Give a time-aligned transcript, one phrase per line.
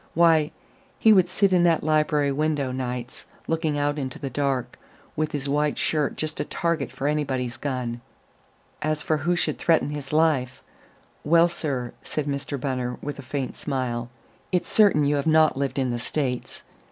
[0.15, 0.49] Why,
[0.97, 4.79] he would sit in that library window, nights, looking out into the dark,
[5.15, 8.01] with his white shirt just a target for anybody's gun.
[8.81, 10.63] As for who should threaten his life
[11.23, 12.59] well, sir," said Mr.
[12.59, 14.09] Bunner with a faint smile,
[14.51, 16.63] "it's certain you have not lived in the States.